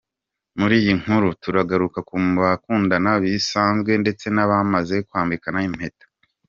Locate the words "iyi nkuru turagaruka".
0.81-1.99